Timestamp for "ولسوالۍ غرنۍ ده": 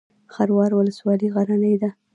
0.75-1.89